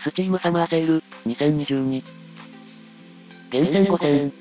[0.00, 2.02] Steam サマーセール、2022。
[3.50, 4.32] 厳選5選。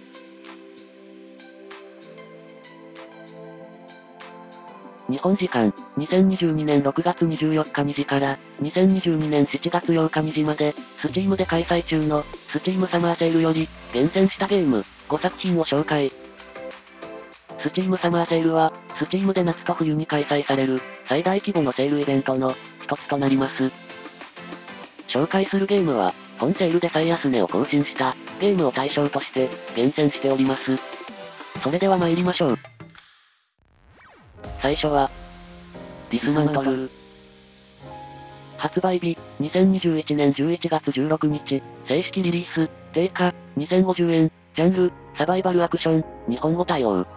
[5.10, 16.12] 日本時間、2022年6月24日2時から、2022年7月8日2時まで、 Steam で開催中の、 Steam サマーセールより、厳選したゲーム、5作品を紹介。
[17.64, 22.54] Steam サマーセールは、 Steam で夏と冬に開催される、最大規模のセールイベントの、
[22.84, 23.87] 一つとなります。
[25.18, 30.78] 紹介するゲームは、本セールで最安値を更新した、ゲームを対象として、厳選しております。
[31.64, 32.60] それでは参りましょう。
[34.62, 35.10] 最初は、
[36.12, 36.90] ディスマントルー。
[38.58, 47.08] 発売日、2021年11月16日、正式リリース、定価、2050円、ジャンル、サバイバルアクション、日本語対応。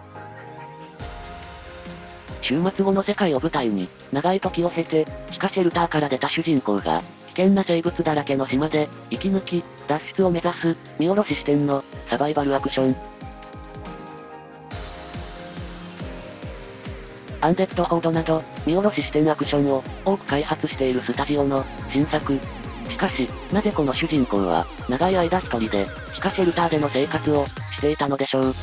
[2.41, 12.95] 週末後の世界を舞台に、長い時を経て、地下シェルターから出た主人公が、危険な生物だらけの島で、生き抜き、脱出を目指す、見下ろし視点の、サバイバルアクション。
[17.39, 22.37] アンデッドホードなど、見下ろし視点アクションを多く開発しているスタジオの新作。
[22.89, 28.53] しかし、なぜこの主人公は、長い間一人で、地下シェルターでの生活をしていたのでしょう。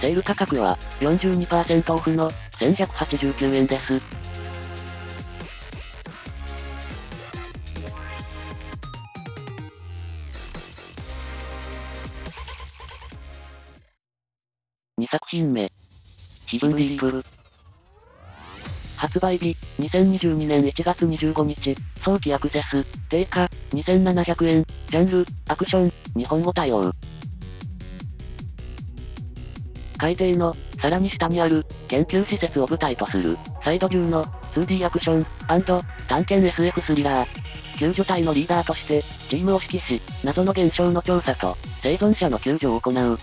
[0.00, 2.30] セール価格は42%オフの
[2.60, 4.25] 1189円です。
[14.98, 15.70] 2作品目。
[16.46, 17.22] ヒブンディープル。
[18.96, 26.90] 発売日、2022年1月25日、早期アクセス、定価、2700円、ジャンル、アクション、日本語対応。
[29.98, 35.26] 海底の、さらに下にある、研究施設を舞台とする、サイドビューの、2D アクション、
[36.08, 37.28] 探検 SF スリラー。
[37.78, 43.18] 救助隊のリーダーとして、チームを指揮し、謎の現象の調査と、生存者の救助を行う。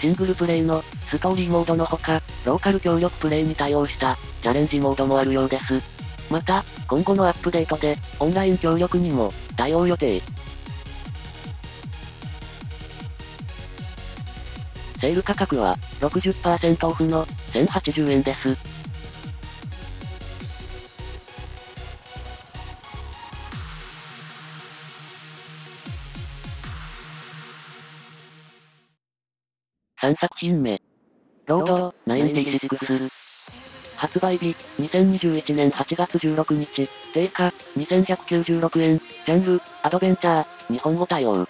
[0.00, 5.80] シングルプレイの、ストーリーモードのほか、ローカル協力プレイに対応した、チャレンジモードもあるようです。
[6.30, 10.20] また、今後のアップデートで、オンライン協力にも、対応予定。
[15.00, 18.75] セール価格は、60%オフの、1080円です。
[30.06, 30.80] 3作品目。
[31.46, 33.10] ロード、96。
[33.96, 41.48] 発売日、2021年8月16日、定価、2196円、ジャンル、アドベンチャー、日本語対応。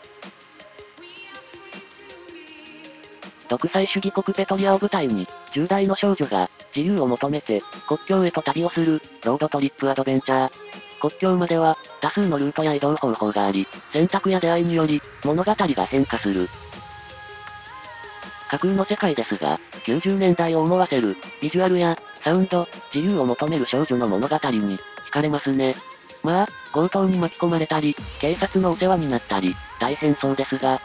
[3.51, 10.51] 独裁主義国ペトリアを舞台に、10代の少女が、自由を求めて、国境へと旅をする、ロードトリップアドベンチャー。
[10.99, 16.49] 国境までは、多数のルートや移動方法があり、選択や出会いにより、物語が変化する。
[18.49, 25.75] 架空の世界ですが、90年代を思わせる、ビジュアルや、サウンド、自由を求める少女の物語に、惹かれますね。
[26.23, 30.81] まあ、強盗に巻き込まれたり、警察のお世話になったり、大変そうですが。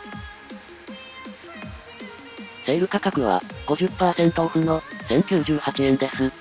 [2.65, 6.40] セール価格は、50%オフの、1098円です。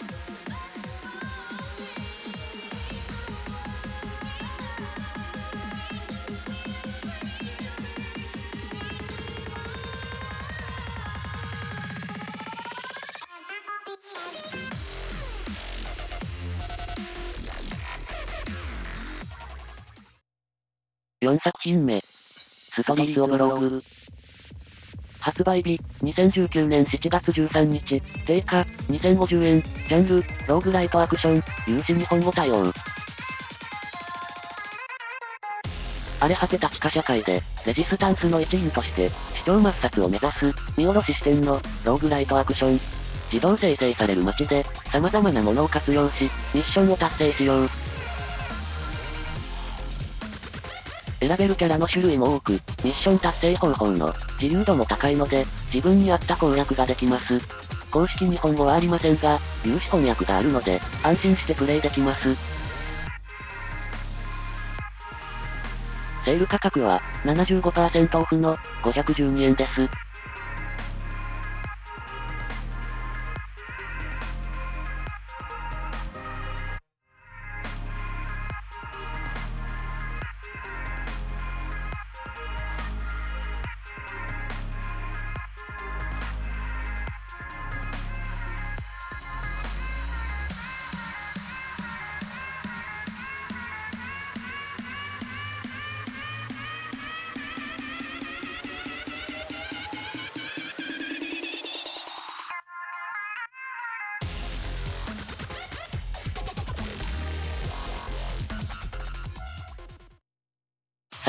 [21.23, 22.01] 4作品目。
[22.01, 23.83] ストリートオブローグ。
[25.21, 32.73] 発売日、2019年7月13日、定価、2050円、ジャンル、ローグライトアクション、有志日本語対応。
[36.21, 40.47] 荒れ果てた地下社会で、レジスタンスの一員として、視聴抹殺を目指す、
[40.79, 42.81] 見下ろし視点の、ローグライトアクション。
[43.31, 47.90] 自動生成される街で、様々なものを活用し、ミッションを達成しよう。
[51.31, 57.39] 選べるキャラの種類も多く、ミッション達成方法の自由度も高いので、自分に合った攻略ができます。
[57.89, 62.35] 公式日本語はありませんが、有志翻訳があるので、安心してプレイできます。
[66.25, 70.10] セール価格は75%オフの512円です。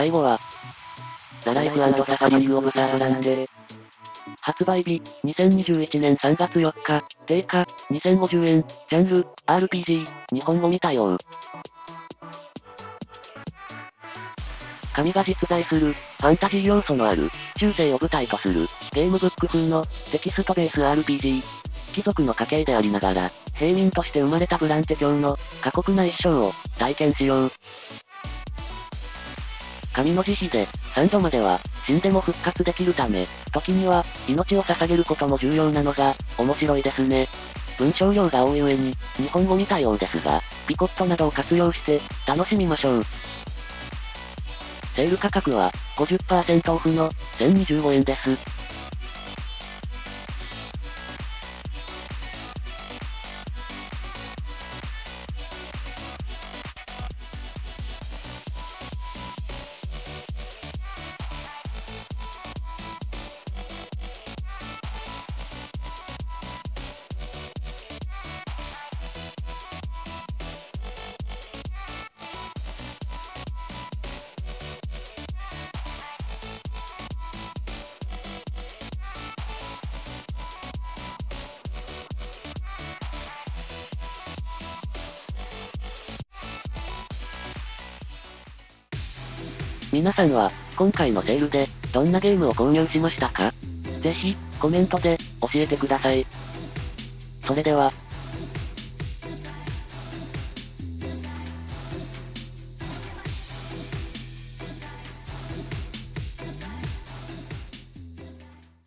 [0.01, 0.39] 最後は、
[1.41, 3.45] ザライフサファリングオブサーランデ。
[4.41, 7.61] 発売日、2021年3月4日、定価、
[7.91, 11.15] 2050円、ジャンル、RPG、日本語未対応。
[14.91, 21.43] 神が実在する、ファンタジー要素のある、中世を舞台とする、ゲームブック風の、テキストベース RPG。
[21.93, 27.51] 貴族の家系でありながら、平民として生まれたブランテ教の、過酷な一生を、体験しよう。
[29.93, 37.27] 神の慈悲で、3度までは、死んでも復活できるため、時には、命を捧げることも重要なのが、面白いですね。
[37.77, 43.03] 文章量が多い上に、日本語見たようですが、ピコットなどを活用して、楽しみましょう。
[44.95, 48.50] セール価格は、50%オフの、1025円です。
[89.93, 93.53] 皆さんは、今回のセールで、どんなゲームを購入しましたか？
[93.99, 96.25] ぜひ、コメントで、教えてください。
[97.45, 97.91] それでは、